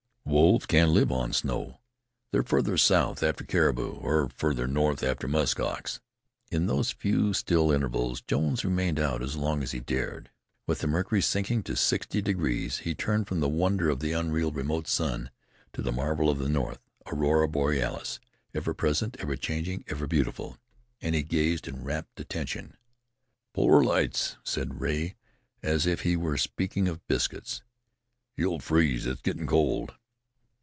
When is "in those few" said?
6.49-7.33